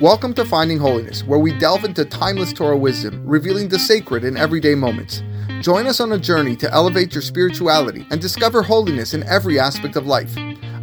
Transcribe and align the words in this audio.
Welcome 0.00 0.32
to 0.34 0.44
Finding 0.44 0.78
Holiness, 0.78 1.24
where 1.24 1.40
we 1.40 1.58
delve 1.58 1.84
into 1.84 2.04
timeless 2.04 2.52
Torah 2.52 2.76
wisdom, 2.76 3.20
revealing 3.26 3.68
the 3.68 3.80
sacred 3.80 4.22
in 4.22 4.36
everyday 4.36 4.76
moments. 4.76 5.24
Join 5.60 5.88
us 5.88 5.98
on 5.98 6.12
a 6.12 6.18
journey 6.18 6.54
to 6.54 6.72
elevate 6.72 7.12
your 7.12 7.20
spirituality 7.20 8.06
and 8.12 8.20
discover 8.20 8.62
holiness 8.62 9.12
in 9.12 9.24
every 9.24 9.58
aspect 9.58 9.96
of 9.96 10.06
life. 10.06 10.32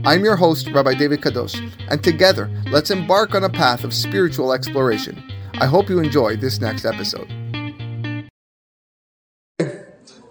I'm 0.04 0.26
your 0.26 0.36
host, 0.36 0.70
Rabbi 0.70 0.96
David 0.96 1.22
Kadosh, 1.22 1.56
and 1.88 2.04
together, 2.04 2.52
let's 2.68 2.92
embark 2.92 3.34
on 3.36 3.46
a 3.46 3.50
path 3.50 3.86
of 3.86 3.94
spiritual 3.94 4.52
exploration. 4.52 5.24
I 5.62 5.66
hope 5.66 5.88
you 5.88 6.00
enjoy 6.00 6.36
this 6.36 6.60
next 6.60 6.84
episode. 6.84 7.30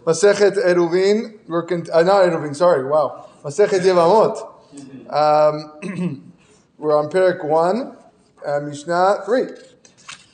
Masechet 0.04 0.62
Eruvin, 0.62 1.38
we're 1.48 1.64
uh, 1.64 2.02
not 2.02 2.24
Eruvin, 2.26 2.54
sorry, 2.54 2.84
wow. 2.84 3.30
Masechet 3.42 3.80
Yevamot. 3.80 4.36
Um, 5.10 6.32
we're 6.76 6.94
on 6.94 7.08
Perek 7.08 7.42
1, 7.42 7.96
uh, 8.46 8.61
Mishnah 8.61 9.22
3. 9.24 9.42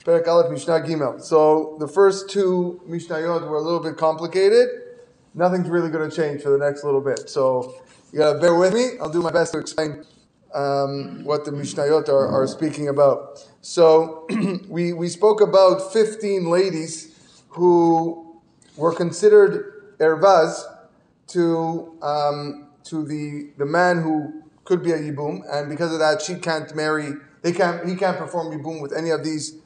Perek 0.05 0.27
Aleph, 0.27 0.51
Mishnah 0.51 0.81
Gimel. 0.81 1.23
So 1.23 1.77
the 1.79 1.87
first 1.87 2.31
two 2.31 2.81
Mishnayot 2.89 3.47
were 3.49 3.59
a 3.59 3.63
little 3.63 3.81
bit 3.81 3.97
complicated. 3.97 4.69
Nothing's 5.35 5.69
really 5.69 5.91
going 5.91 6.09
to 6.09 6.15
change 6.15 6.43
for 6.43 6.51
the 6.51 6.59
next 6.59 6.85
little 6.85 7.03
bit. 7.03 7.29
So 7.29 7.75
you 8.13 8.19
got 8.19 8.33
to 8.35 8.39
bear 8.39 8.55
with 8.55 8.73
me. 8.73 8.93
I'll 9.01 9.11
do 9.11 9.21
my 9.21 9.31
best 9.31 9.53
to 9.53 9.59
explain 9.59 10.05
um, 10.55 11.23
what 11.25 11.45
the 11.45 11.51
Mishnayot 11.51 12.09
are, 12.09 12.29
are 12.29 12.47
speaking 12.47 12.89
about. 12.89 13.47
So 13.61 14.27
we, 14.69 14.93
we 14.93 15.09
spoke 15.09 15.41
about 15.41 15.93
15 15.93 16.49
ladies 16.49 17.43
who 17.51 18.41
were 18.77 18.95
considered 18.95 19.97
ervaz 19.99 20.63
to 21.29 21.97
um, 22.03 22.69
to 22.85 23.05
the 23.05 23.51
the 23.59 23.67
man 23.67 24.03
who 24.03 24.43
could 24.65 24.83
be 24.83 24.93
a 24.93 24.99
yibum, 24.99 25.43
and 25.53 25.69
because 25.69 25.93
of 25.93 25.99
that, 25.99 26.23
she 26.23 26.35
can't 26.37 26.75
marry. 26.75 27.13
They 27.43 27.53
can't. 27.53 27.89
He 27.89 27.97
can't 27.97 28.19
perform 28.19 28.57
yibum 28.57 28.81
with 28.81 28.93
any 28.93 29.11
of 29.11 29.25
these 29.25 29.57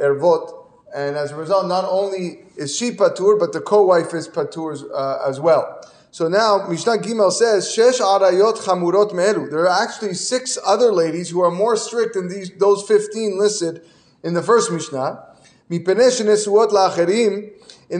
ervot, 0.00 0.66
and 0.94 1.16
as 1.16 1.32
a 1.32 1.36
result, 1.36 1.66
not 1.66 1.84
only 1.84 2.44
is 2.56 2.76
she 2.76 2.90
patur, 2.90 3.38
but 3.38 3.52
the 3.52 3.60
co-wife 3.60 4.14
is 4.14 4.28
patur 4.28 4.82
uh, 4.94 5.28
as 5.28 5.38
well. 5.40 5.80
So 6.10 6.26
now 6.26 6.66
Mishnah 6.68 6.98
Gimel 6.98 7.30
says 7.30 7.66
shesh 7.66 8.00
arayot 8.00 8.56
chamurot 8.56 9.12
me'elu. 9.12 9.50
There 9.50 9.68
are 9.68 9.82
actually 9.82 10.14
six 10.14 10.58
other 10.66 10.90
ladies 10.90 11.28
who 11.30 11.42
are 11.42 11.50
more 11.50 11.76
strict 11.76 12.14
than 12.14 12.28
these 12.28 12.50
those 12.58 12.82
fifteen 12.88 13.38
listed 13.38 13.82
in 14.22 14.34
the 14.34 14.42
first 14.42 14.72
Mishnah. 14.72 15.24
In 15.70 15.84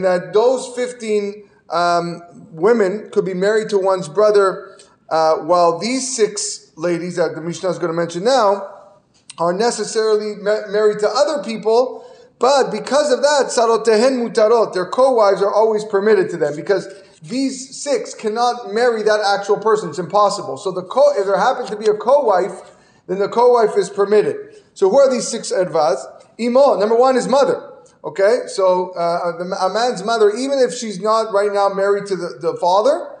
that 0.01 0.31
those 0.33 0.75
15 0.75 1.49
um, 1.69 2.21
women 2.51 3.09
could 3.11 3.25
be 3.25 3.35
married 3.35 3.69
to 3.69 3.77
one's 3.77 4.09
brother, 4.09 4.79
uh, 5.09 5.35
while 5.35 5.77
these 5.77 6.15
six 6.15 6.71
ladies 6.75 7.17
that 7.17 7.35
the 7.35 7.41
Mishnah 7.41 7.69
is 7.69 7.77
going 7.77 7.91
to 7.91 7.95
mention 7.95 8.23
now 8.23 8.78
are 9.39 9.53
necessarily 9.53 10.35
married 10.35 10.99
to 10.99 11.09
other 11.09 11.43
people, 11.43 12.05
but 12.39 12.71
because 12.71 13.11
of 13.11 13.21
that, 13.21 13.47
sarotehen 13.47 14.29
mutarot, 14.29 14.73
their 14.73 14.85
co-wives 14.85 15.41
are 15.41 15.53
always 15.53 15.83
permitted 15.85 16.29
to 16.31 16.37
them 16.37 16.55
because 16.55 16.87
these 17.21 17.81
six 17.81 18.13
cannot 18.13 18.73
marry 18.73 19.03
that 19.03 19.19
actual 19.21 19.57
person. 19.57 19.89
It's 19.89 19.99
impossible. 19.99 20.57
So 20.57 20.71
the 20.71 20.83
co- 20.83 21.13
if 21.17 21.25
there 21.25 21.37
happens 21.37 21.69
to 21.69 21.75
be 21.75 21.87
a 21.87 21.93
co-wife, 21.93 22.77
then 23.07 23.19
the 23.19 23.27
co-wife 23.27 23.77
is 23.77 23.89
permitted. 23.89 24.55
So 24.73 24.89
who 24.89 24.99
are 24.99 25.09
these 25.09 25.27
six 25.27 25.51
advas? 25.51 25.99
Imo, 26.39 26.79
number 26.79 26.95
one 26.95 27.17
is 27.17 27.27
mother. 27.27 27.65
Okay, 28.01 28.43
so 28.47 28.91
uh, 28.91 29.43
a 29.59 29.69
man's 29.73 30.03
mother, 30.05 30.29
even 30.29 30.59
if 30.59 30.73
she's 30.73 31.01
not 31.01 31.33
right 31.33 31.51
now 31.51 31.67
married 31.67 32.05
to 32.05 32.15
the, 32.15 32.37
the 32.39 32.57
father, 32.61 33.17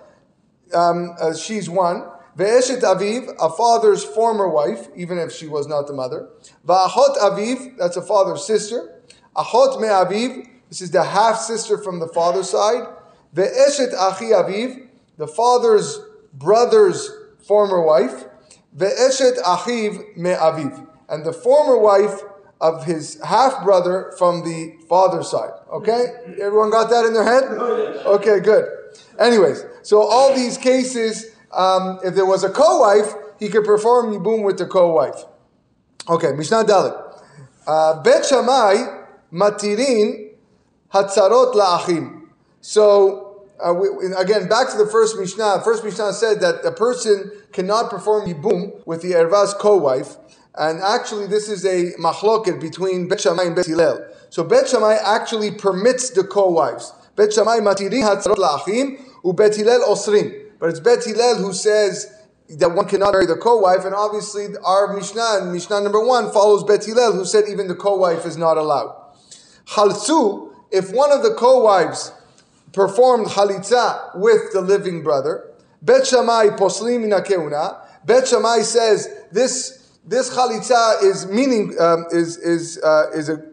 um, 0.73 1.15
uh, 1.19 1.35
she's 1.35 1.69
one. 1.69 2.09
Ve'eshet 2.39 2.81
aviv, 2.81 3.35
a 3.37 3.49
father's 3.49 4.05
former 4.05 4.47
wife, 4.47 4.87
even 4.95 5.17
if 5.17 5.29
she 5.29 5.45
was 5.45 5.67
not 5.67 5.87
the 5.87 5.93
mother. 5.93 6.29
Va'achot 6.65 7.17
aviv, 7.17 7.77
that's 7.77 7.97
a 7.97 8.01
father's 8.01 8.45
sister. 8.45 9.01
Achot 9.35 9.81
me 9.81 9.89
aviv, 9.89 10.47
this 10.69 10.81
is 10.81 10.91
the 10.91 11.03
half 11.03 11.37
sister 11.37 11.77
from 11.77 11.99
the 11.99 12.07
father's 12.07 12.49
side. 12.49 12.87
Ve'eshet 13.35 13.93
achi 13.93 14.31
aviv, 14.31 14.87
the 15.17 15.27
father's 15.27 15.99
brother's 16.33 17.11
former 17.45 17.81
wife. 17.81 18.23
Ve'eshet 18.77 19.37
achiv 19.39 20.15
me 20.15 20.29
aviv, 20.29 20.87
and 21.09 21.25
the 21.25 21.33
former 21.33 21.77
wife 21.77 22.21
of 22.61 22.85
his 22.85 23.19
half 23.21 23.63
brother 23.65 24.13
from 24.17 24.45
the 24.45 24.77
father's 24.87 25.29
side. 25.29 25.51
Okay? 25.71 26.05
Everyone 26.41 26.69
got 26.71 26.89
that 26.89 27.03
in 27.05 27.13
their 27.13 27.23
head? 27.23 27.43
Oh, 27.49 28.15
okay, 28.15 28.39
good. 28.39 28.65
Anyways, 29.19 29.65
so 29.81 30.01
all 30.01 30.33
these 30.33 30.57
cases, 30.57 31.35
um, 31.51 31.99
if 32.03 32.15
there 32.15 32.25
was 32.25 32.43
a 32.43 32.49
co 32.49 32.79
wife, 32.79 33.13
he 33.39 33.49
could 33.49 33.65
perform 33.65 34.13
Yibum 34.13 34.43
with 34.43 34.57
the 34.57 34.65
co 34.65 34.93
wife. 34.93 35.25
Okay, 36.07 36.31
Mishnah 36.33 36.63
Dalet. 36.63 37.23
Uh, 37.67 38.01
Bet 38.01 38.25
Shammai 38.25 39.05
matirin 39.31 40.31
hatzarot 40.93 41.53
la'achim. 41.53 42.27
So, 42.61 43.47
uh, 43.59 43.73
we, 43.73 43.87
again, 44.17 44.47
back 44.47 44.69
to 44.71 44.77
the 44.77 44.87
first 44.87 45.19
Mishnah. 45.19 45.61
First 45.63 45.83
Mishnah 45.83 46.13
said 46.13 46.39
that 46.41 46.65
a 46.65 46.71
person 46.71 47.31
cannot 47.51 47.89
perform 47.89 48.27
Yibum 48.27 48.85
with 48.85 49.01
the 49.01 49.11
Ervaz 49.11 49.57
co 49.57 49.77
wife. 49.77 50.17
And 50.55 50.81
actually, 50.81 51.27
this 51.27 51.47
is 51.47 51.63
a 51.65 51.93
machloket 51.99 52.59
between 52.59 53.07
Bet 53.07 53.21
Shammai 53.21 53.43
and 53.43 53.55
Bet 53.55 53.65
Hillel. 53.65 54.05
So 54.29 54.43
Bet 54.43 54.67
Shammai 54.67 54.95
actually 54.95 55.51
permits 55.51 56.09
the 56.11 56.23
co-wives. 56.23 56.93
Bet 57.15 57.33
Shammai 57.33 57.59
matirin 57.59 58.03
hatzarot 58.03 58.37
la'achim, 58.37 58.99
u 59.23 59.33
Bet 59.33 59.55
Hillel 59.55 59.81
osrin. 59.81 60.38
But 60.59 60.69
it's 60.69 60.79
Bet 60.79 61.03
Hillel 61.03 61.37
who 61.37 61.53
says 61.53 62.13
that 62.49 62.69
one 62.69 62.87
cannot 62.87 63.13
marry 63.13 63.25
the 63.25 63.35
co-wife, 63.35 63.85
and 63.85 63.93
obviously 63.95 64.47
our 64.63 64.93
Mishnah, 64.93 65.45
Mishnah 65.45 65.81
number 65.81 66.03
one, 66.03 66.31
follows 66.31 66.63
Bet 66.63 66.85
Hillel 66.85 67.13
who 67.13 67.25
said 67.25 67.45
even 67.49 67.67
the 67.67 67.75
co-wife 67.75 68.25
is 68.25 68.37
not 68.37 68.57
allowed. 68.57 68.95
Chaltzu, 69.65 70.53
if 70.71 70.91
one 70.91 71.11
of 71.11 71.23
the 71.23 71.33
co-wives 71.35 72.11
performed 72.73 73.27
chalitza 73.27 74.17
with 74.17 74.51
the 74.51 74.61
living 74.61 75.03
brother, 75.03 75.49
Bet 75.81 76.05
Shammai 76.05 76.49
poslim 76.57 77.07
kehuna. 77.25 77.77
Bet 78.05 78.27
Shammai 78.27 78.61
says 78.61 79.07
this 79.31 79.97
this 80.05 80.29
chalitza 80.35 81.01
is 81.03 81.27
meaning 81.27 81.75
um, 81.79 82.05
is 82.11 82.37
is 82.37 82.79
uh, 82.83 83.05
is 83.13 83.29
a 83.29 83.43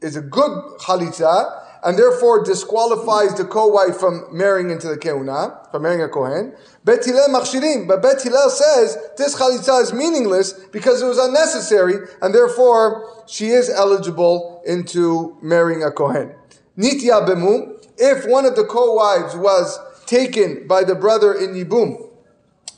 is 0.00 0.16
a 0.16 0.20
good 0.20 0.78
chalitza 0.78 1.69
and 1.82 1.98
therefore 1.98 2.44
disqualifies 2.44 3.34
the 3.34 3.44
co-wife 3.44 3.96
from 3.96 4.26
marrying 4.30 4.70
into 4.70 4.88
the 4.88 4.96
kehuna, 4.96 5.70
from 5.70 5.82
marrying 5.82 6.02
a 6.02 6.08
kohen. 6.08 6.54
Bet 6.84 7.04
Hillel 7.04 7.28
machshirim, 7.28 7.88
but 7.88 8.02
Bet 8.02 8.22
Hillel 8.22 8.50
says 8.50 8.98
this 9.16 9.34
chalitza 9.34 9.82
is 9.82 9.92
meaningless 9.92 10.52
because 10.52 11.02
it 11.02 11.06
was 11.06 11.18
unnecessary, 11.18 12.06
and 12.22 12.34
therefore 12.34 13.24
she 13.26 13.48
is 13.48 13.70
eligible 13.70 14.62
into 14.66 15.36
marrying 15.42 15.82
a 15.82 15.90
kohen. 15.90 16.34
Nitya 16.76 17.26
bemu, 17.26 17.76
if 17.96 18.26
one 18.26 18.44
of 18.44 18.56
the 18.56 18.64
co-wives 18.64 19.36
was 19.36 19.78
taken 20.06 20.66
by 20.66 20.82
the 20.84 20.94
brother 20.94 21.32
in 21.32 21.54
yibum 21.54 22.08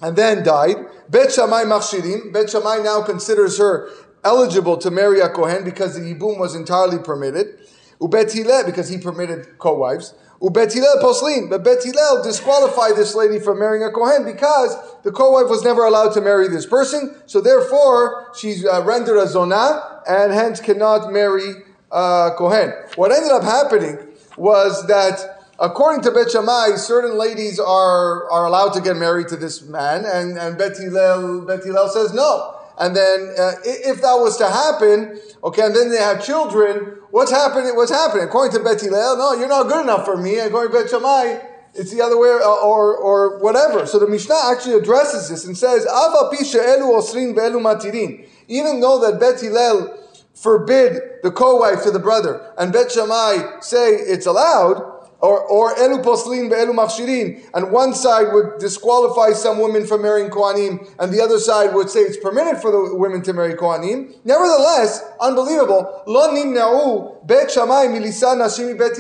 and 0.01 0.17
then 0.17 0.45
died, 0.45 0.77
Bet 1.09 1.33
Shammai 1.33 1.65
machshirim, 1.65 2.33
Bet 2.33 2.51
Shammai 2.51 2.79
now 2.79 3.03
considers 3.03 3.59
her 3.59 3.89
eligible 4.25 4.77
to 4.79 4.91
marry 4.91 5.21
a 5.21 5.29
kohen 5.29 5.65
because 5.65 5.95
the 5.95 6.01
yibum 6.01 6.39
was 6.39 6.55
entirely 6.55 6.99
permitted. 6.99 7.59
Ubet 8.03 8.67
because 8.67 8.89
he 8.89 8.99
permitted 8.99 9.59
co-wives. 9.59 10.15
Ubet 10.43 10.73
Hillel 10.75 10.97
poslin, 11.01 11.49
but 11.49 11.63
Bet 11.63 11.85
Hillel 11.85 12.25
disqualified 12.25 12.97
this 12.97 13.15
lady 13.15 13.39
from 13.39 13.61
marrying 13.61 13.85
a 13.85 13.93
kohen 13.93 14.25
because 14.25 14.77
the 15.05 15.13
co-wife 15.13 15.49
was 15.49 15.63
never 15.63 15.85
allowed 15.85 16.13
to 16.15 16.21
marry 16.21 16.49
this 16.49 16.67
person. 16.67 17.15
So 17.27 17.41
therefore, 17.41 18.33
she's 18.37 18.67
uh, 18.67 18.83
rendered 18.83 19.19
a 19.19 19.27
zonah 19.27 20.03
and 20.09 20.33
hence 20.33 20.61
cannot 20.61 21.13
marry 21.13 21.63
a 21.93 22.31
kohen. 22.37 22.73
What 22.97 23.13
ended 23.13 23.31
up 23.31 23.45
happening 23.45 23.99
was 24.37 24.85
that 24.89 25.47
according 25.61 26.03
to 26.03 26.11
Bet 26.11 26.33
Shammai, 26.33 26.75
certain 26.75 27.17
ladies 27.17 27.61
are, 27.61 28.29
are 28.29 28.47
allowed 28.47 28.71
to 28.71 28.81
get 28.81 28.97
married 28.97 29.29
to 29.29 29.37
this 29.37 29.63
man, 29.63 30.05
and, 30.05 30.37
and 30.37 30.59
Bet 30.59 30.73
Bet 30.73 31.63
Hillel 31.65 31.89
says 31.89 32.13
no. 32.13 32.59
And 32.79 32.97
then, 32.97 33.35
uh, 33.39 33.53
if 33.65 34.01
that 34.01 34.15
was 34.15 34.37
to 34.39 34.49
happen, 34.49 35.21
okay, 35.45 35.63
and 35.67 35.77
then 35.77 35.91
they 35.91 35.99
have 35.99 36.25
children, 36.25 36.99
what's 37.11 37.31
happening? 37.31 37.77
What's 37.77 37.91
happening? 37.91 38.25
According 38.25 38.57
to 38.59 38.65
Bet 38.65 38.81
Hillel, 38.81 39.17
no, 39.17 39.35
you're 39.35 39.49
not 39.49 39.69
good 39.69 39.83
enough 39.83 40.05
for 40.05 40.17
me. 40.17 40.39
According 40.39 40.73
to 40.73 40.79
Bet 40.79 40.91
Shammai, 40.91 41.39
it's 41.75 41.91
the 41.91 42.03
other 42.03 42.19
way, 42.19 42.29
or, 42.29 42.97
or 42.97 43.39
whatever. 43.39 43.87
So 43.87 43.99
the 43.99 44.09
Mishnah 44.09 44.51
actually 44.51 44.75
addresses 44.75 45.29
this 45.29 45.45
and 45.45 45.57
says, 45.57 45.87
Ava 45.87 46.31
pisha 46.33 46.61
elu 46.61 47.01
osrin 47.01 47.35
ve'elu 47.35 47.61
matirin. 47.61 48.29
Even 48.49 48.81
though 48.81 49.01
that 49.01 49.21
Bet 49.21 49.41
Hillel 49.41 49.99
forbid 50.35 51.01
the 51.23 51.31
co-wife 51.31 51.83
to 51.85 51.91
the 51.91 51.99
brother, 51.99 52.53
and 52.59 52.73
Bet 52.73 52.93
Shammai 52.93 53.61
say 53.61 53.91
it's 53.91 54.27
allowed, 54.27 55.02
or, 55.23 55.41
or 55.45 55.75
elu 55.77 56.03
poslin 56.03 56.51
ve'elu 56.51 56.75
machshirin, 56.75 57.43
and 57.55 57.71
one 57.71 57.95
side 57.95 58.33
would 58.33 58.59
disqualify 58.59 59.33
some 59.33 59.61
women 59.61 59.87
from 59.87 60.03
marrying 60.03 60.29
Kohanim, 60.29 60.91
and 60.99 61.13
the 61.13 61.23
other 61.23 61.39
side 61.39 61.75
would 61.75 61.89
say 61.89 62.01
it's 62.01 62.17
permitted 62.17 62.61
for 62.61 62.73
the 62.73 62.97
women 62.97 63.23
to 63.23 63.33
marry 63.33 63.55
Kohanim. 63.55 64.15
Nevertheless, 64.25 65.05
unbelievable, 65.21 66.03
lo 66.07 66.35
nimna'u 66.35 67.27
bet 67.27 67.51
Shammai 67.53 67.87
milisa 67.87 68.35
nashimi 68.37 68.77
bet 68.77 68.99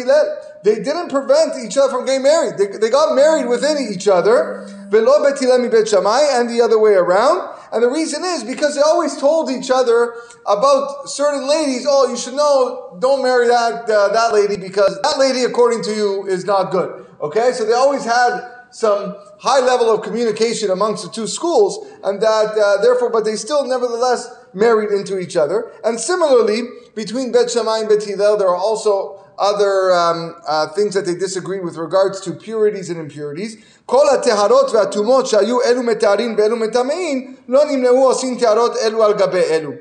They 0.62 0.76
didn't 0.76 1.08
prevent 1.08 1.52
each 1.64 1.76
other 1.76 1.90
from 1.90 2.06
getting 2.06 2.22
married. 2.22 2.56
They, 2.56 2.78
they 2.78 2.88
got 2.88 3.16
married 3.16 3.48
within 3.48 3.78
each 3.92 4.06
other. 4.06 4.66
And 4.92 6.50
the 6.50 6.60
other 6.62 6.78
way 6.78 6.94
around. 6.94 7.58
And 7.72 7.82
the 7.82 7.88
reason 7.88 8.22
is 8.24 8.44
because 8.44 8.74
they 8.74 8.82
always 8.82 9.16
told 9.16 9.50
each 9.50 9.70
other 9.70 10.14
about 10.46 11.08
certain 11.08 11.48
ladies, 11.48 11.86
oh, 11.88 12.08
you 12.10 12.16
should 12.16 12.34
know, 12.34 12.96
don't 13.00 13.22
marry 13.22 13.48
that, 13.48 13.88
uh, 13.88 14.08
that 14.12 14.34
lady 14.34 14.56
because 14.56 15.00
that 15.02 15.18
lady, 15.18 15.44
according 15.44 15.82
to 15.84 15.94
you, 15.94 16.26
is 16.26 16.44
not 16.44 16.70
good. 16.70 17.06
Okay? 17.22 17.52
So 17.52 17.64
they 17.64 17.72
always 17.72 18.04
had 18.04 18.40
some 18.70 19.16
high 19.38 19.60
level 19.60 19.90
of 19.90 20.02
communication 20.02 20.70
amongst 20.70 21.04
the 21.04 21.10
two 21.10 21.26
schools, 21.26 21.86
and 22.04 22.20
that 22.20 22.56
uh, 22.56 22.82
therefore, 22.82 23.10
but 23.10 23.24
they 23.24 23.36
still 23.36 23.66
nevertheless 23.66 24.28
married 24.54 24.90
into 24.90 25.18
each 25.18 25.36
other. 25.36 25.72
And 25.84 25.98
similarly, 25.98 26.62
between 26.94 27.32
Bet 27.32 27.50
Shammai 27.50 27.80
and 27.80 27.88
Bet 27.88 28.02
Hillel, 28.02 28.36
there 28.36 28.48
are 28.48 28.56
also 28.56 29.21
other 29.41 29.93
um, 29.93 30.35
uh, 30.47 30.67
things 30.69 30.93
that 30.95 31.05
they 31.05 31.15
disagree 31.15 31.59
with 31.59 31.77
regards 31.77 32.21
to 32.21 32.33
purities 32.33 32.89
and 32.89 32.99
impurities. 32.99 33.57
כל 33.85 34.09
הטהרות 34.09 34.71
והטומאות 34.73 35.27
שהיו 35.27 35.61
אלו 35.61 35.83
מטהרין 35.83 36.35
ואלו 36.37 36.55
מטמאים, 36.55 37.35
לא 37.47 37.65
נמנעו 37.65 38.07
עושים 38.07 38.39
טהרות 38.39 38.77
אלו 38.77 39.03
על 39.03 39.13
גבי 39.13 39.43
אלו. 39.43 39.71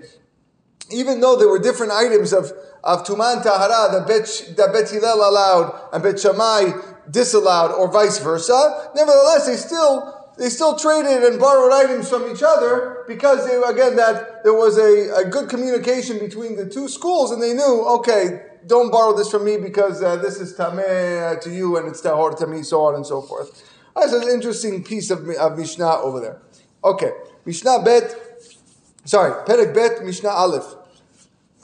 Even 0.90 1.20
though 1.20 1.34
there 1.36 1.48
were 1.48 1.58
different 1.58 1.92
items 1.92 2.32
of, 2.32 2.52
of 2.84 3.02
tuman 3.04 3.42
tahara 3.42 3.90
that 3.90 4.06
Bet, 4.06 4.56
that 4.56 4.72
Bet 4.72 4.88
Hillel 4.88 5.28
allowed 5.28 5.74
and 5.92 6.02
Bet 6.02 6.20
Shammai 6.20 6.70
disallowed 7.10 7.72
or 7.72 7.90
vice 7.90 8.18
versa, 8.18 8.90
nevertheless 8.94 9.46
they 9.46 9.56
still 9.56 10.12
they 10.38 10.50
still 10.50 10.78
traded 10.78 11.22
and 11.24 11.40
borrowed 11.40 11.72
items 11.72 12.08
from 12.08 12.30
each 12.30 12.42
other 12.42 13.04
because 13.08 13.46
they, 13.46 13.56
again 13.56 13.96
that 13.96 14.44
there 14.44 14.52
was 14.52 14.78
a, 14.78 15.22
a 15.22 15.24
good 15.24 15.48
communication 15.48 16.18
between 16.18 16.56
the 16.56 16.66
two 16.66 16.88
schools 16.88 17.30
and 17.32 17.42
they 17.42 17.54
knew 17.54 17.84
okay 17.98 18.42
don't 18.67 18.91
borrow 18.91 19.15
this 19.15 19.29
from 19.29 19.45
me 19.45 19.57
because 19.57 20.01
uh, 20.01 20.15
this 20.17 20.39
is 20.39 20.55
tameh 20.55 21.39
to 21.41 21.49
you 21.49 21.77
and 21.77 21.87
it's 21.87 22.01
tahor 22.01 22.37
to 22.37 22.47
me 22.47 22.63
so 22.63 22.81
on 22.83 22.95
and 22.95 23.05
so 23.05 23.21
forth. 23.21 23.63
That's 23.95 24.13
an 24.13 24.29
interesting 24.29 24.83
piece 24.83 25.09
of, 25.11 25.27
of 25.29 25.57
Mishnah 25.57 25.97
over 25.97 26.19
there. 26.19 26.41
Okay, 26.83 27.11
Mishnah 27.45 27.81
Bet, 27.83 28.15
sorry, 29.05 29.31
Perek 29.45 29.73
Bet 29.73 30.03
Mishnah 30.03 30.29
Aleph. 30.29 30.75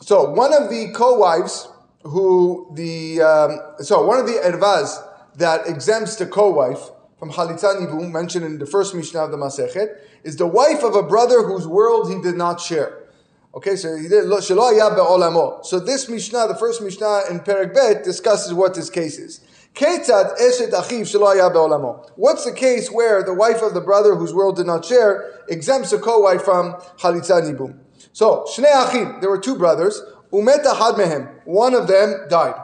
so 0.00 0.30
one 0.30 0.52
of 0.52 0.68
the 0.68 0.92
co-wives 0.94 1.68
who 2.02 2.70
the 2.74 3.22
um, 3.22 3.58
so 3.78 4.04
one 4.04 4.18
of 4.18 4.26
the 4.26 4.34
ervaz 4.44 5.02
that 5.36 5.66
exempts 5.66 6.16
the 6.16 6.26
co-wife 6.26 6.90
from 7.24 7.32
Halitza 7.32 8.10
mentioned 8.10 8.44
in 8.44 8.58
the 8.58 8.66
first 8.66 8.94
Mishnah 8.94 9.20
of 9.20 9.30
the 9.30 9.38
Masechet, 9.38 9.98
is 10.24 10.36
the 10.36 10.46
wife 10.46 10.82
of 10.82 10.94
a 10.94 11.02
brother 11.02 11.42
whose 11.42 11.66
world 11.66 12.12
he 12.12 12.20
did 12.20 12.36
not 12.36 12.60
share. 12.60 13.03
Okay, 13.54 13.76
so 13.76 13.96
he 13.96 14.08
did 14.08 14.24
Shelo. 14.24 15.64
So 15.64 15.78
this 15.78 16.08
Mishnah, 16.08 16.48
the 16.48 16.56
first 16.56 16.82
Mishnah 16.82 17.22
in 17.30 17.38
Perek 17.38 17.72
Bet, 17.72 18.02
discusses 18.02 18.52
what 18.52 18.74
this 18.74 18.90
case 18.90 19.16
is. 19.16 19.40
Ketzad 19.74 20.36
eshet 20.38 20.72
achiv. 20.72 22.10
What's 22.16 22.44
the 22.44 22.52
case 22.52 22.90
where 22.90 23.22
the 23.22 23.32
wife 23.32 23.62
of 23.62 23.74
the 23.74 23.80
brother 23.80 24.16
whose 24.16 24.34
world 24.34 24.56
did 24.56 24.66
not 24.66 24.84
share 24.84 25.44
exempts 25.48 25.92
a 25.92 25.98
co-wife 25.98 26.42
from 26.42 26.74
Halitza 26.98 27.42
Nibum? 27.42 27.78
So, 28.12 28.44
Shnei 28.48 28.88
Achim, 28.88 29.20
there 29.20 29.30
were 29.30 29.38
two 29.38 29.56
brothers. 29.56 30.02
Umet 30.32 30.64
ahad 30.64 30.96
mehem. 30.96 31.30
One 31.44 31.74
of 31.74 31.86
them 31.86 32.26
died. 32.28 32.54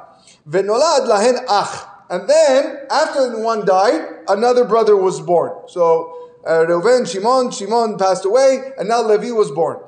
Venolad 0.49 1.07
lahen 1.07 1.45
ach. 1.49 1.87
And 2.11 2.29
then, 2.29 2.79
after 2.91 3.41
one 3.41 3.65
died, 3.65 4.25
another 4.27 4.65
brother 4.65 4.97
was 4.97 5.21
born. 5.21 5.53
So, 5.69 6.20
uh, 6.47 6.65
Reuven, 6.67 7.11
Shimon, 7.11 7.51
Shimon 7.51 7.99
passed 7.99 8.25
away, 8.25 8.73
and 8.79 8.89
now 8.89 9.03
Levi 9.03 9.31
was 9.31 9.51
born. 9.51 9.79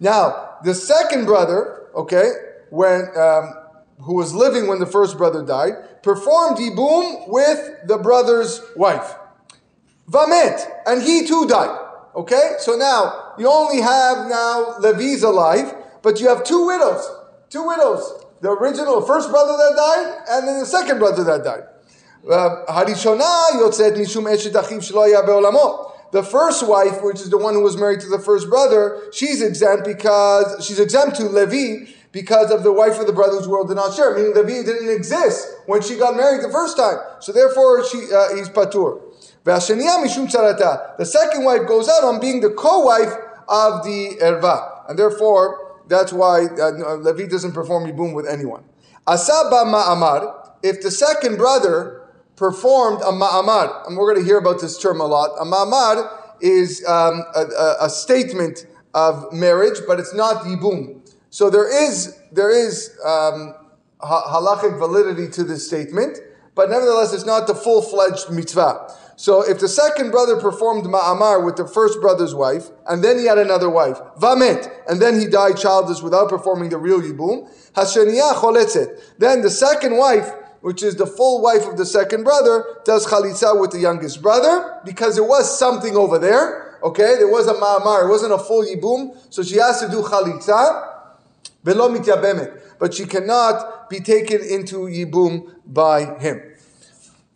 Now, 0.00 0.58
the 0.64 0.74
second 0.74 1.26
brother, 1.26 1.88
okay, 1.94 2.30
when 2.70 3.08
um, 3.16 3.54
who 4.02 4.14
was 4.14 4.34
living 4.34 4.66
when 4.66 4.78
the 4.78 4.86
first 4.86 5.16
brother 5.16 5.44
died, 5.44 6.02
performed 6.02 6.58
Yibum 6.58 7.28
with 7.28 7.86
the 7.86 7.98
brother's 7.98 8.60
wife. 8.76 9.14
Vamet, 10.08 10.66
and 10.86 11.02
he 11.02 11.26
too 11.26 11.46
died. 11.46 11.78
Okay, 12.14 12.56
so 12.58 12.76
now 12.76 13.32
you 13.38 13.48
only 13.48 13.80
have 13.80 14.28
now 14.28 14.76
Levi's 14.78 15.22
alive, 15.22 15.74
but 16.02 16.20
you 16.20 16.28
have 16.28 16.44
two 16.44 16.66
widows. 16.66 17.08
Two 17.48 17.66
widows. 17.66 18.24
The 18.40 18.50
original 18.50 19.00
first 19.00 19.30
brother 19.30 19.56
that 19.56 19.74
died, 19.76 20.24
and 20.30 20.48
then 20.48 20.58
the 20.58 20.66
second 20.66 20.98
brother 20.98 21.24
that 21.24 21.44
died. 21.44 21.62
The 26.12 26.22
first 26.22 26.68
wife, 26.68 27.02
which 27.02 27.20
is 27.20 27.30
the 27.30 27.38
one 27.38 27.54
who 27.54 27.62
was 27.62 27.76
married 27.76 28.00
to 28.00 28.08
the 28.08 28.18
first 28.18 28.48
brother, 28.48 29.02
she's 29.12 29.42
exempt 29.42 29.84
because 29.84 30.64
she's 30.64 30.78
exempt 30.78 31.16
to 31.16 31.24
Levi 31.24 31.90
because 32.12 32.52
of 32.52 32.62
the 32.62 32.72
wife 32.72 33.00
of 33.00 33.06
the 33.06 33.12
brother 33.12 33.38
whose 33.38 33.48
world 33.48 33.68
did 33.68 33.74
not 33.74 33.94
share. 33.94 34.14
Meaning 34.14 34.34
Levi 34.34 34.62
didn't 34.62 34.90
exist 34.90 35.48
when 35.66 35.82
she 35.82 35.96
got 35.96 36.14
married 36.16 36.44
the 36.44 36.50
first 36.52 36.76
time, 36.76 36.98
so 37.18 37.32
therefore 37.32 37.84
she 37.88 37.98
uh, 38.14 38.36
he's 38.36 38.48
patur. 38.48 39.00
The 39.44 39.58
second 41.04 41.44
wife 41.44 41.66
goes 41.66 41.88
out 41.88 42.04
on 42.04 42.20
being 42.20 42.40
the 42.40 42.50
co-wife 42.50 43.12
of 43.48 43.82
the 43.82 44.18
erva, 44.20 44.88
and 44.88 44.96
therefore 44.96 45.80
that's 45.88 46.12
why 46.12 46.44
uh, 46.44 46.96
Levi 46.96 47.26
doesn't 47.26 47.52
perform 47.52 47.90
yibum 47.90 48.14
with 48.14 48.28
anyone. 48.28 48.62
Asaba 49.08 49.64
ma'amar. 49.64 50.38
If 50.62 50.82
the 50.82 50.92
second 50.92 51.38
brother 51.38 52.01
performed 52.42 53.00
a 53.02 53.12
ma'amar, 53.12 53.86
and 53.86 53.96
we're 53.96 54.12
going 54.12 54.20
to 54.20 54.28
hear 54.28 54.36
about 54.36 54.60
this 54.60 54.76
term 54.76 55.00
a 55.00 55.06
lot. 55.06 55.30
A 55.38 55.44
ma'amar 55.44 56.10
is 56.40 56.84
um, 56.88 57.22
a, 57.36 57.76
a, 57.82 57.88
statement 57.88 58.66
of 58.94 59.32
marriage, 59.32 59.78
but 59.86 60.00
it's 60.00 60.12
not 60.12 60.42
yibum. 60.42 61.08
So 61.30 61.50
there 61.50 61.70
is 61.70 62.18
there 62.32 62.50
is 62.50 62.90
um, 63.06 63.54
halachic 64.00 64.76
validity 64.76 65.28
to 65.34 65.44
this 65.44 65.64
statement, 65.64 66.18
but 66.56 66.68
nevertheless, 66.68 67.12
it's 67.12 67.24
not 67.24 67.46
the 67.46 67.54
full 67.54 67.80
fledged 67.80 68.28
mitzvah. 68.28 68.92
So 69.14 69.48
if 69.48 69.60
the 69.60 69.68
second 69.68 70.10
brother 70.10 70.40
performed 70.40 70.84
ma'amar 70.86 71.44
with 71.46 71.54
the 71.54 71.68
first 71.68 72.00
brother's 72.00 72.34
wife, 72.34 72.70
and 72.88 73.04
then 73.04 73.20
he 73.20 73.26
had 73.26 73.38
another 73.38 73.70
wife, 73.70 73.98
vamet, 74.18 74.68
and 74.88 75.00
then 75.00 75.20
he 75.20 75.28
died 75.28 75.58
childless 75.58 76.02
without 76.02 76.28
performing 76.28 76.70
the 76.70 76.78
real 76.78 77.00
yibum, 77.00 77.48
hasheniyah 77.74 78.32
choletzet. 78.32 79.00
Then 79.18 79.42
the 79.42 79.50
second 79.50 79.96
wife, 79.96 80.28
which 80.62 80.82
is 80.82 80.96
the 80.96 81.06
full 81.06 81.42
wife 81.42 81.66
of 81.66 81.76
the 81.76 81.84
second 81.84 82.24
brother, 82.24 82.64
does 82.84 83.06
chalitza 83.06 83.60
with 83.60 83.70
the 83.72 83.78
youngest 83.78 84.22
brother, 84.22 84.80
because 84.84 85.16
there 85.16 85.24
was 85.24 85.58
something 85.58 85.96
over 85.96 86.18
there, 86.18 86.78
okay? 86.82 87.16
There 87.18 87.28
was 87.28 87.46
a 87.46 87.54
ma'amar, 87.54 88.04
it 88.04 88.08
wasn't 88.08 88.32
a 88.32 88.38
full 88.38 88.64
yibum, 88.64 89.16
so 89.28 89.42
she 89.42 89.56
has 89.56 89.80
to 89.80 89.88
do 89.88 90.02
chalitza. 90.02 90.88
But 91.64 92.94
she 92.94 93.06
cannot 93.06 93.88
be 93.88 94.00
taken 94.00 94.40
into 94.42 94.86
yibum 94.86 95.54
by 95.66 96.18
him. 96.18 96.42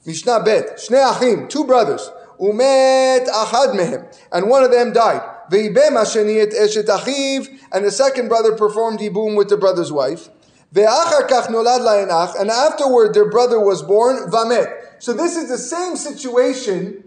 Mishnah 0.05 0.43
Bet, 0.44 0.79
Shnei 0.79 1.17
Achim, 1.17 1.49
two 1.49 1.64
brothers, 1.64 2.11
Umet 2.40 3.26
Achad 3.26 3.75
Mehem, 3.75 4.05
and 4.32 4.49
one 4.49 4.62
of 4.62 4.70
them 4.70 4.93
died. 4.93 5.20
Ve'ibem 5.51 5.93
Hasheni 5.93 6.43
et 6.43 6.51
Eshet 6.51 6.86
Achiv, 6.86 7.48
and 7.72 7.84
the 7.84 7.91
second 7.91 8.29
brother 8.29 8.56
performed 8.56 8.98
Yibum 8.98 9.36
with 9.36 9.48
the 9.48 9.56
brother's 9.56 9.93
wife. 9.93 10.29
And 10.73 12.51
afterward 12.51 13.15
their 13.15 13.31
brother 13.31 13.61
was 13.61 13.82
born, 13.82 14.31
Vamet. 14.31 14.67
So 14.99 15.13
this 15.13 15.37
is 15.37 15.49
the 15.49 15.58
same 15.58 15.96
situation 15.96 17.05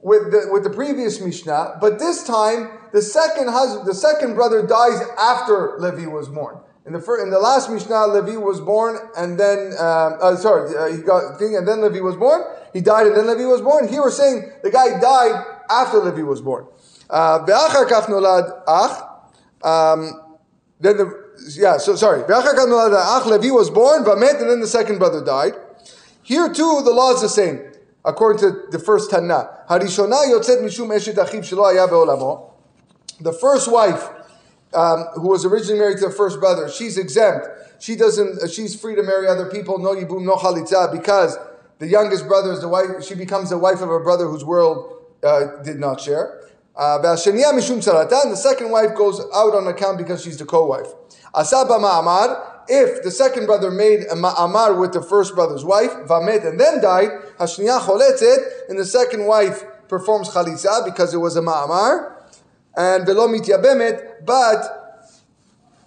with 0.00 0.30
the, 0.30 0.48
with 0.52 0.64
the 0.64 0.70
previous 0.70 1.20
Mishnah, 1.20 1.78
but 1.80 1.98
this 1.98 2.24
time 2.24 2.78
the 2.92 3.00
second 3.00 3.48
husband, 3.48 3.86
the 3.86 3.94
second 3.94 4.34
brother 4.34 4.64
dies 4.64 5.00
after 5.18 5.76
Levi 5.78 6.06
was 6.06 6.28
born. 6.28 6.58
In 6.86 6.92
the 6.92 7.00
first, 7.00 7.24
in 7.24 7.30
the 7.30 7.38
last 7.38 7.70
Mishnah, 7.70 8.08
Levi 8.08 8.36
was 8.36 8.60
born, 8.60 8.98
and 9.16 9.40
then 9.40 9.72
um, 9.78 10.18
uh, 10.20 10.36
sorry, 10.36 10.76
uh, 10.76 10.94
he 10.94 11.02
got 11.02 11.38
thing, 11.38 11.56
and 11.56 11.66
then 11.66 11.80
Levi 11.80 12.00
was 12.00 12.16
born. 12.16 12.42
He 12.74 12.82
died, 12.82 13.06
and 13.06 13.16
then 13.16 13.26
Levi 13.26 13.46
was 13.46 13.62
born. 13.62 13.88
Here 13.88 14.02
we're 14.02 14.10
saying 14.10 14.52
the 14.62 14.70
guy 14.70 15.00
died 15.00 15.42
after 15.70 15.98
Levi 15.98 16.20
was 16.22 16.42
born. 16.42 16.66
Uh, 17.08 17.38
um, 19.62 20.20
then 20.80 20.96
the 20.98 21.23
yeah, 21.56 21.76
so 21.78 21.96
sorry. 21.96 22.20
Levi 22.20 23.50
was 23.50 23.70
born, 23.70 24.04
Vamet, 24.04 24.40
and 24.40 24.50
then 24.50 24.60
the 24.60 24.66
second 24.66 24.98
brother 24.98 25.24
died. 25.24 25.54
Here 26.22 26.48
too, 26.48 26.82
the 26.84 26.90
law 26.90 27.12
is 27.12 27.20
the 27.20 27.28
same, 27.28 27.60
according 28.04 28.40
to 28.40 28.66
the 28.70 28.78
first 28.78 29.10
Tanna. 29.10 29.50
The 33.20 33.32
first 33.32 33.70
wife 33.70 34.08
um, 34.74 35.04
who 35.14 35.28
was 35.28 35.44
originally 35.44 35.78
married 35.78 35.98
to 35.98 36.06
the 36.06 36.12
first 36.12 36.40
brother, 36.40 36.68
she's 36.68 36.98
exempt. 36.98 37.46
She 37.78 37.96
doesn't. 37.96 38.42
Uh, 38.42 38.48
she's 38.48 38.78
free 38.80 38.94
to 38.94 39.02
marry 39.02 39.28
other 39.28 39.50
people. 39.50 39.78
No 39.78 39.94
yibum, 39.94 40.24
no 40.24 40.36
chalitza, 40.36 40.90
because 40.90 41.36
the 41.78 41.86
youngest 41.86 42.26
brother 42.26 42.52
is 42.52 42.60
the 42.60 42.68
wife. 42.68 43.04
She 43.04 43.14
becomes 43.14 43.50
the 43.50 43.58
wife 43.58 43.80
of 43.82 43.90
a 43.90 44.00
brother 44.00 44.26
whose 44.26 44.44
world 44.44 45.04
uh, 45.22 45.62
did 45.62 45.78
not 45.78 46.00
share. 46.00 46.40
Uh, 46.76 46.96
and 46.96 47.04
the 47.04 48.36
second 48.36 48.70
wife 48.70 48.94
goes 48.96 49.20
out 49.34 49.54
on 49.54 49.66
account 49.68 49.98
because 49.98 50.22
she's 50.22 50.38
the 50.38 50.44
co-wife. 50.44 50.88
Asaba 51.34 51.80
ma'amar. 51.80 52.50
If 52.66 53.02
the 53.02 53.10
second 53.10 53.46
brother 53.46 53.70
made 53.70 54.00
a 54.10 54.14
ma'amar 54.14 54.80
with 54.80 54.92
the 54.92 55.02
first 55.02 55.34
brother's 55.34 55.64
wife, 55.64 55.90
vamet, 56.08 56.46
and 56.48 56.58
then 56.58 56.80
died, 56.80 57.10
hashniya 57.38 57.80
choletzet, 57.80 58.68
and 58.68 58.78
the 58.78 58.86
second 58.86 59.26
wife 59.26 59.64
performs 59.88 60.30
chalitza 60.30 60.84
because 60.84 61.12
it 61.12 61.18
was 61.18 61.36
a 61.36 61.42
ma'amar 61.42 62.14
and 62.76 63.06
velo 63.06 63.28
mityabemet, 63.28 64.24
but 64.24 65.10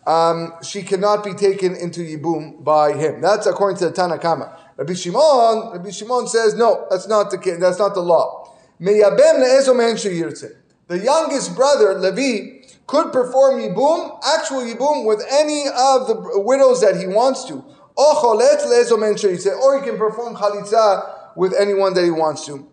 um, 0.05 0.53
she 0.63 0.83
cannot 0.83 1.23
be 1.23 1.33
taken 1.33 1.75
into 1.75 2.01
yibum 2.01 2.63
by 2.63 2.93
him. 2.93 3.19
That's 3.21 3.45
according 3.45 3.77
to 3.79 3.89
the 3.89 3.91
Tanna 3.91 4.17
Kamma. 4.17 4.57
Rabbi 4.77 4.93
Shimon, 4.93 5.73
Rabbi 5.73 5.89
Shimon 5.89 6.27
says, 6.27 6.55
no, 6.55 6.87
that's 6.89 7.07
not 7.07 7.31
the 7.31 7.57
that's 7.59 7.79
not 7.79 7.93
the 7.93 8.01
law. 8.01 8.55
Meyabem 8.79 9.39
le'ezo 9.39 9.75
men 9.75 9.95
sheyirtze. 9.95 10.55
The 10.87 10.99
youngest 10.99 11.55
brother, 11.55 11.93
Levi, 11.95 12.65
could 12.87 13.11
perform 13.11 13.59
yibum, 13.59 14.19
actual 14.25 14.61
yibum, 14.61 15.05
with 15.05 15.21
any 15.29 15.67
of 15.67 16.07
the 16.07 16.39
widows 16.39 16.81
that 16.81 16.95
he 16.97 17.05
wants 17.05 17.43
to. 17.45 17.63
Or 17.97 19.79
he 19.79 19.85
can 19.85 19.97
perform 19.97 20.35
chalitza 20.35 21.35
with 21.35 21.53
anyone 21.53 21.93
that 21.95 22.05
he 22.05 22.11
wants 22.11 22.45
to. 22.45 22.67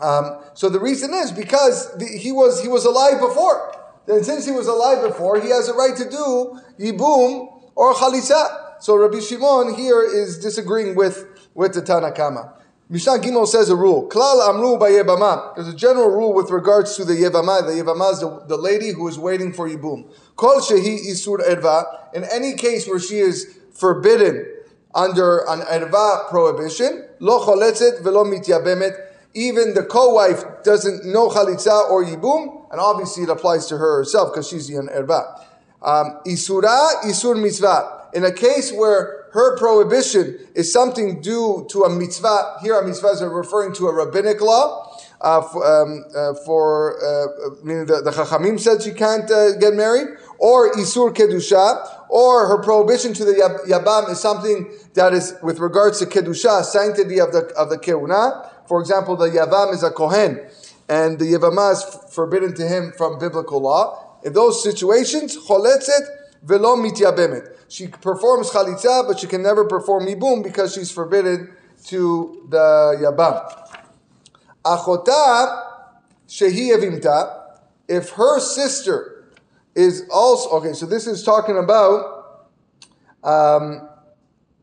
Um, 0.00 0.40
so 0.54 0.68
the 0.68 0.78
reason 0.78 1.12
is 1.14 1.32
because 1.32 1.96
the, 1.96 2.06
he 2.06 2.30
was 2.30 2.62
he 2.62 2.68
was 2.68 2.84
alive 2.84 3.18
before. 3.20 3.74
Then 4.06 4.22
since 4.22 4.44
he 4.44 4.52
was 4.52 4.68
alive 4.68 5.02
before, 5.02 5.40
he 5.40 5.48
has 5.50 5.68
a 5.68 5.74
right 5.74 5.96
to 5.96 6.08
do 6.08 6.60
yibum 6.78 7.62
or 7.74 7.94
chalitza. 7.94 8.80
So 8.80 8.96
Rabbi 8.96 9.20
Shimon 9.20 9.74
here 9.74 10.02
is 10.02 10.38
disagreeing 10.38 10.94
with 10.94 11.26
with 11.54 11.74
the 11.74 11.82
Tanna 11.82 12.12
Kamma. 12.12 12.52
Mishnah 12.90 13.18
Gimel 13.18 13.46
says 13.46 13.68
a 13.68 13.76
rule. 13.76 14.08
Klal 14.08 14.48
amru 14.48 14.78
yevama. 14.78 15.54
There's 15.54 15.68
a 15.68 15.76
general 15.76 16.10
rule 16.10 16.32
with 16.32 16.50
regards 16.50 16.96
to 16.96 17.04
the 17.04 17.12
yevama. 17.12 17.66
The 17.66 17.82
yevama 17.82 18.12
is 18.12 18.20
the, 18.20 18.44
the 18.46 18.56
lady 18.56 18.92
who 18.92 19.06
is 19.08 19.18
waiting 19.18 19.52
for 19.52 19.68
yibum. 19.68 20.10
Kol 20.36 20.60
shehi 20.60 21.06
isur 21.06 21.38
erva. 21.46 22.14
In 22.14 22.24
any 22.24 22.54
case 22.54 22.88
where 22.88 22.98
she 22.98 23.18
is 23.18 23.58
forbidden 23.72 24.46
under 24.94 25.40
an 25.50 25.60
erva 25.60 26.30
prohibition, 26.30 27.04
lo 27.20 27.44
choletzet 27.44 28.02
velo 28.02 28.24
mityabemet 28.24 29.08
even 29.34 29.74
the 29.74 29.84
co-wife 29.84 30.42
doesn't 30.64 31.04
know 31.04 31.28
chalitza 31.28 31.90
or 31.90 32.02
yibum, 32.04 32.70
and 32.70 32.80
obviously 32.80 33.24
it 33.24 33.28
applies 33.28 33.66
to 33.66 33.76
her 33.76 33.98
herself 33.98 34.32
because 34.32 34.48
she's 34.48 34.66
the 34.66 34.74
erva. 34.74 35.44
Um, 35.82 36.20
isura, 36.26 37.02
isur 37.04 37.40
mitzvah. 37.40 38.08
In 38.14 38.24
a 38.24 38.32
case 38.32 38.72
where 38.72 39.17
her 39.32 39.56
prohibition 39.56 40.38
is 40.54 40.72
something 40.72 41.20
due 41.20 41.66
to 41.70 41.82
a 41.82 41.90
mitzvah, 41.90 42.56
here 42.62 42.78
a 42.78 42.86
mitzvah 42.86 43.08
is 43.08 43.22
referring 43.22 43.74
to 43.74 43.88
a 43.88 43.92
rabbinic 43.92 44.40
law, 44.40 44.96
uh, 45.20 45.42
for, 45.42 45.82
um, 45.82 46.04
uh, 46.14 46.34
for 46.46 46.96
uh, 47.04 47.64
meaning 47.64 47.86
the, 47.86 48.00
the 48.02 48.10
Chachamim 48.10 48.58
said 48.58 48.82
she 48.82 48.92
can't 48.92 49.30
uh, 49.30 49.56
get 49.56 49.74
married, 49.74 50.06
or 50.38 50.72
Isur 50.72 51.12
Kedusha, 51.14 52.06
or 52.08 52.46
her 52.46 52.62
prohibition 52.62 53.12
to 53.14 53.24
the 53.24 53.32
Yabam 53.68 54.10
is 54.10 54.20
something 54.20 54.70
that 54.94 55.12
is 55.12 55.34
with 55.42 55.58
regards 55.58 55.98
to 55.98 56.06
Kedusha, 56.06 56.62
sanctity 56.64 57.20
of 57.20 57.32
the, 57.32 57.52
of 57.56 57.68
the 57.68 57.78
Kehuna. 57.78 58.48
For 58.68 58.80
example, 58.80 59.16
the 59.16 59.28
Yavam 59.28 59.72
is 59.74 59.82
a 59.82 59.90
Kohen, 59.90 60.40
and 60.88 61.18
the 61.18 61.24
Yavama 61.24 61.72
is 61.72 61.82
forbidden 62.14 62.54
to 62.54 62.66
him 62.66 62.92
from 62.96 63.18
biblical 63.18 63.60
law. 63.60 64.18
In 64.24 64.32
those 64.32 64.62
situations, 64.62 65.36
Choletzet 65.36 66.17
velo 66.42 66.76
mityabemet. 66.76 67.56
She 67.68 67.88
performs 67.88 68.50
chalitza, 68.50 69.06
but 69.06 69.18
she 69.18 69.26
can 69.26 69.42
never 69.42 69.64
perform 69.64 70.06
ibum 70.06 70.42
because 70.42 70.74
she's 70.74 70.90
forbidden 70.90 71.54
to 71.86 72.46
the 72.48 72.98
Yabam. 73.02 73.68
Achota 74.64 75.64
shehi 76.28 76.74
evimta, 76.74 77.56
if 77.88 78.10
her 78.10 78.40
sister 78.40 79.24
is 79.74 80.08
also 80.12 80.50
okay. 80.58 80.72
So 80.72 80.86
this 80.86 81.06
is 81.06 81.22
talking 81.22 81.56
about 81.56 82.48
um, 83.22 83.88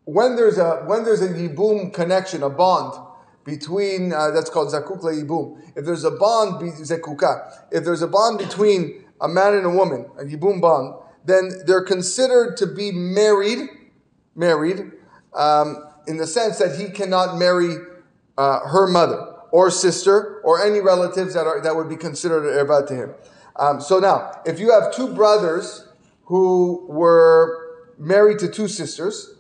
when 0.06 0.36
there's 0.36 0.58
a 0.58 0.84
when 0.86 1.04
there's 1.04 1.22
a 1.22 1.30
yibum 1.30 1.94
connection, 1.94 2.44
a 2.44 2.50
bond 2.50 3.02
between 3.46 4.12
uh, 4.12 4.32
that's 4.32 4.50
called 4.50 4.74
zakuk 4.74 5.02
yibum. 5.02 5.62
If 5.76 5.86
there's 5.86 6.04
a 6.04 6.12
bond, 6.12 6.62
zekuka. 6.62 7.68
If 7.72 7.86
there's 7.86 8.02
a 8.02 8.08
bond 8.08 8.40
between 8.40 9.06
a 9.22 9.28
man 9.28 9.54
and 9.54 9.66
a 9.66 9.70
woman, 9.70 10.06
a 10.20 10.24
yibum 10.24 10.60
bond, 10.62 10.96
then 11.26 11.52
they're 11.66 11.84
considered 11.84 12.58
to 12.58 12.68
be 12.68 12.92
married, 12.92 13.70
married, 14.36 14.92
um, 15.34 15.88
in 16.08 16.18
the 16.18 16.28
sense 16.28 16.60
that 16.60 16.80
he 16.80 16.90
cannot 16.90 17.38
marry 17.38 17.76
uh, 18.38 18.60
her 18.68 18.88
mother 18.88 19.34
or 19.52 19.72
sister 19.72 20.42
or 20.44 20.64
any 20.64 20.80
relatives 20.80 21.34
that 21.34 21.48
are 21.48 21.62
that 21.62 21.76
would 21.76 21.90
be 21.90 21.96
considered 21.96 22.44
erva 22.44 22.88
to 22.88 22.96
him. 22.96 23.14
Um, 23.56 23.82
so 23.82 24.00
now, 24.00 24.42
if 24.46 24.60
you 24.60 24.72
have 24.72 24.94
two 24.94 25.14
brothers 25.14 25.88
who 26.26 26.86
were 26.90 27.88
married 27.98 28.40
to 28.40 28.50
two 28.50 28.68
sisters, 28.68 29.36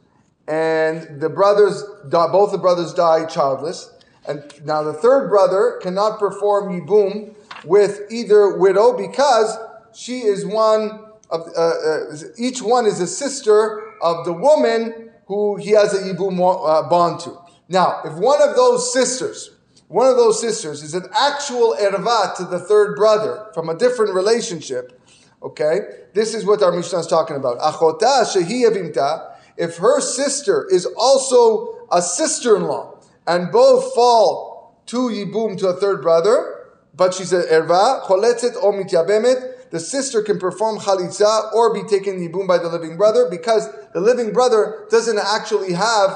and 0.48 1.20
the 1.20 1.30
brothers, 1.30 1.84
both 2.06 2.52
the 2.52 2.58
brothers 2.58 2.94
die 2.94 3.26
childless, 3.26 3.92
and 4.28 4.44
now 4.64 4.84
the 4.84 4.94
third 4.94 5.28
brother 5.28 5.80
cannot 5.82 6.20
perform 6.20 6.70
yibum 6.70 7.36
with 7.64 8.02
either 8.10 8.58
widow 8.58 8.96
because 8.96 9.58
she 9.94 10.20
is 10.20 10.46
one 10.46 11.05
of 11.30 11.42
uh, 11.56 11.62
uh, 11.62 12.16
each 12.38 12.62
one 12.62 12.86
is 12.86 13.00
a 13.00 13.08
sister 13.08 13.94
of 14.02 14.26
the 14.26 14.34
woman 14.34 15.12
who 15.28 15.56
he 15.58 15.72
has 15.72 15.94
a 15.94 16.04
yibum 16.04 16.38
uh, 16.40 16.88
bond 16.90 17.20
to. 17.22 17.38
Now, 17.68 18.02
if 18.06 18.14
one 18.14 18.42
of 18.42 18.56
those 18.56 18.94
sisters 18.94 19.56
one 19.88 20.08
of 20.08 20.18
those 20.18 20.42
sisters 20.42 20.82
is 20.82 20.96
an 20.96 21.06
actual 21.14 21.76
erva 21.80 22.36
to 22.38 22.46
the 22.46 22.60
third 22.60 22.96
brother 22.96 23.46
from 23.54 23.70
a 23.70 23.78
different 23.78 24.16
relationship, 24.16 25.00
okay, 25.44 25.82
this 26.14 26.34
is 26.34 26.44
what 26.44 26.64
our 26.64 26.72
Mishnah 26.72 27.00
is 27.00 27.08
talking 27.08 27.36
about. 27.36 27.60
Achota 27.60 28.26
shehi 28.26 29.32
if 29.58 29.78
her 29.78 30.02
sister 30.02 30.68
is 30.72 30.86
also 30.98 31.88
a 31.92 32.02
sister-in-law, 32.02 33.00
and 33.28 33.52
both 33.52 33.94
fall 33.94 34.82
to 34.88 35.10
yibum 35.10 35.58
to 35.60 35.68
a 35.68 35.74
third 35.74 36.02
brother, 36.02 36.68
but 36.96 37.14
she's 37.14 37.32
an 37.32 37.44
erva, 37.44 38.02
choletzet 38.04 38.56
o 38.56 38.72
mityabemet, 38.72 39.55
the 39.76 39.82
sister 39.82 40.22
can 40.22 40.40
perform 40.40 40.80
chalitza 40.80 41.52
or 41.52 41.74
be 41.74 41.84
taken 41.84 42.18
yibum 42.18 42.48
by 42.48 42.58
the 42.58 42.70
living 42.70 42.96
brother 42.96 43.28
because 43.30 43.68
the 43.94 44.00
living 44.00 44.32
brother 44.32 44.88
doesn't 44.90 45.20
actually 45.20 45.74
have 45.74 46.12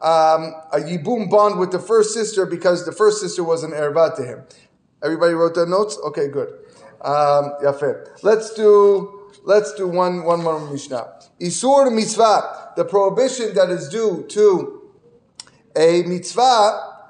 um, 0.00 0.54
a 0.70 0.78
yibum 0.78 1.28
bond 1.28 1.58
with 1.58 1.72
the 1.72 1.80
first 1.80 2.14
sister 2.14 2.46
because 2.46 2.86
the 2.86 2.92
first 2.92 3.20
sister 3.20 3.42
was 3.42 3.64
an 3.64 3.72
erva 3.72 4.14
to 4.14 4.22
him. 4.22 4.44
Everybody 5.02 5.34
wrote 5.34 5.56
their 5.56 5.66
notes. 5.66 5.98
Okay, 6.04 6.28
good. 6.28 6.50
Um, 7.00 7.50
Let's 8.22 8.54
do 8.54 9.30
let's 9.42 9.74
do 9.74 9.88
one 9.88 10.22
one 10.22 10.44
more 10.44 10.60
mishnah. 10.70 11.08
Isur 11.40 11.92
mitzvah, 11.92 12.74
the 12.76 12.84
prohibition 12.84 13.54
that 13.54 13.70
is 13.70 13.88
due 13.88 14.24
to 14.28 14.92
a 15.74 16.04
mitzvah 16.04 17.08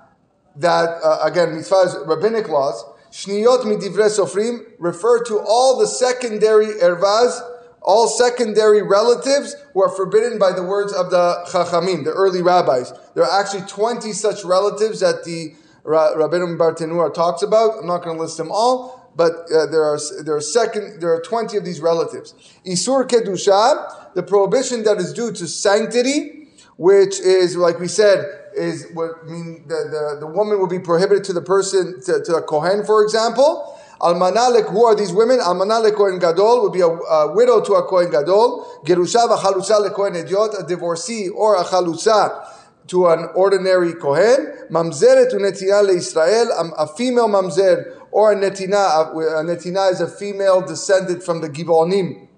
that 0.57 0.89
uh, 1.05 1.19
again 1.25 1.57
mitzvah 1.57 1.83
is 1.89 1.97
rabbinic 2.07 2.49
laws. 2.49 2.87
Shniyot 3.11 3.65
midivre 3.65 4.09
sofrim 4.09 4.65
refer 4.79 5.23
to 5.25 5.39
all 5.39 5.79
the 5.79 5.87
secondary 5.87 6.75
ervas 6.81 7.41
all 7.83 8.09
secondary 8.09 8.83
relatives 8.83 9.57
who 9.73 9.83
are 9.83 9.89
forbidden 9.89 10.39
by 10.39 10.53
the 10.53 10.63
words 10.63 10.93
of 10.93 11.11
the 11.11 11.45
Chachamim, 11.51 12.05
the 12.05 12.11
early 12.11 12.43
rabbis. 12.43 12.93
There 13.15 13.25
are 13.25 13.41
actually 13.41 13.63
20 13.63 14.13
such 14.13 14.45
relatives 14.45 15.01
that 15.01 15.25
the 15.25 15.55
Rabbeinu 15.85 16.59
Bartenura 16.59 17.13
talks 17.13 17.43
about. 17.43 17.79
I'm 17.81 17.87
not 17.87 18.03
going 18.05 18.17
to 18.17 18.23
list 18.23 18.37
them 18.37 18.51
all, 18.51 19.11
but 19.17 19.33
uh, 19.53 19.67
there 19.67 19.85
are 19.85 19.99
there 20.23 20.37
are 20.37 20.41
second 20.41 21.01
there 21.01 21.13
are 21.13 21.23
20 21.23 21.57
of 21.57 21.65
these 21.65 21.81
relatives. 21.81 22.35
Isur 22.67 23.09
kedusha, 23.09 24.15
the 24.15 24.23
prohibition 24.23 24.85
that 24.85 24.99
is 24.99 25.13
due 25.13 25.33
to 25.33 25.47
sanctity, 25.47 26.49
which 26.77 27.19
is 27.19 27.57
like 27.57 27.79
we 27.79 27.89
said 27.89 28.40
is 28.57 28.87
what 28.95 29.27
mean 29.27 29.65
the, 29.67 29.75
the, 29.75 30.17
the 30.21 30.27
woman 30.27 30.59
will 30.59 30.69
be 30.69 30.79
prohibited 30.79 31.25
to 31.25 31.33
the 31.33 31.43
person 31.43 32.01
to, 32.03 32.23
to 32.25 32.37
a 32.37 32.43
kohen, 32.43 32.85
for 32.85 33.03
example. 33.03 33.77
Almanalek, 34.01 34.71
who 34.71 34.87
are 34.87 34.95
these 34.95 35.13
women? 35.13 35.41
Almanalek 35.41 35.95
Kohen 35.95 36.19
Gadol 36.19 36.63
would 36.63 36.73
be 36.73 36.81
a, 36.81 36.87
a, 36.87 37.35
widow 37.35 37.61
to 37.61 37.75
a 37.75 37.83
Kohen 37.83 38.11
Gadol. 38.11 38.81
Gerusha 38.85 39.29
v'chalutza 39.29 39.87
lekohen 39.87 40.15
hedyot, 40.15 40.59
a 40.59 40.67
divorcee 40.67 41.29
or 41.29 41.57
a 41.57 41.65
chalutza 41.65 42.49
to 42.87 43.09
an 43.09 43.29
ordinary 43.35 43.93
Kohen. 43.93 44.69
Mamzeret 44.71 45.33
unetina 45.35 45.87
leIsrael, 45.87 46.51
um, 46.59 46.73
a 46.79 46.87
female 46.87 47.29
mamzer 47.29 48.01
or 48.11 48.33
a 48.33 48.37
netina. 48.37 49.11
A 49.11 49.45
netina 49.45 49.93
is 49.93 50.01
a 50.01 50.09
female 50.09 50.63
descended 50.63 51.23
from 51.23 51.43
the 51.43 51.51
Gibonim. 51.51 52.30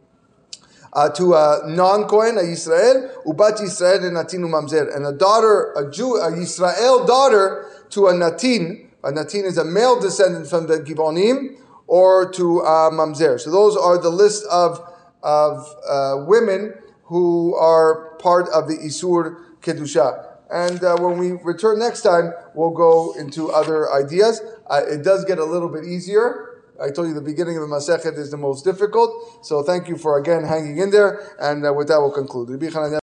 Uh, 0.93 1.09
to 1.09 1.33
a 1.33 1.63
non-Kohen, 1.69 2.37
a 2.37 2.43
Israel, 2.43 3.11
ubat 3.27 3.59
Yisrael 3.59 4.05
and 4.05 4.17
natin 4.17 4.41
mamzer, 4.41 4.95
and 4.95 5.07
a 5.07 5.13
daughter, 5.13 5.73
a 5.73 5.91
Jew, 5.91 6.17
a 6.17 6.37
Israel 6.37 7.07
daughter 7.07 7.67
to 7.89 8.09
a 8.09 8.13
natin, 8.13 8.89
a 9.05 9.11
natin 9.11 9.45
is 9.45 9.59
a 9.59 9.65
male 9.65 10.01
descendant 10.01 10.47
from 10.49 10.67
the 10.67 10.79
Gibonim 10.79 11.57
or 11.87 12.31
to 12.33 12.61
uh, 12.61 12.91
Mamzer. 12.91 13.41
So 13.41 13.51
those 13.51 13.77
are 13.77 13.99
the 13.99 14.11
list 14.11 14.45
of, 14.51 14.81
of 15.23 15.67
uh, 15.89 16.25
women 16.27 16.75
who 17.05 17.55
are 17.57 18.17
part 18.17 18.49
of 18.49 18.69
the 18.69 18.77
Isur 18.77 19.37
Kedusha. 19.61 20.29
And 20.51 20.85
uh, 20.85 20.97
when 20.99 21.19
we 21.19 21.33
return 21.33 21.79
next 21.79 22.03
time, 22.03 22.33
we'll 22.55 22.71
go 22.71 23.13
into 23.19 23.51
other 23.51 23.93
ideas. 23.93 24.41
Uh, 24.69 24.83
it 24.89 25.03
does 25.03 25.25
get 25.25 25.39
a 25.39 25.45
little 25.45 25.69
bit 25.69 25.85
easier. 25.85 26.52
I 26.83 26.91
told 26.91 27.09
you 27.09 27.15
the 27.15 27.21
beginning 27.21 27.57
of 27.57 27.63
the 27.63 27.75
Masechet 27.75 28.19
is 28.19 28.31
the 28.31 28.37
most 28.37 28.65
difficult. 28.65 29.39
So 29.45 29.63
thank 29.63 29.89
you 29.89 29.97
for 29.97 30.19
again 30.19 30.45
hanging 30.45 30.79
in 30.79 30.91
there. 30.91 31.37
And 31.39 31.65
uh, 31.65 31.73
with 31.73 31.89
that, 31.89 32.01
we'll 32.01 32.13
conclude. 32.13 32.49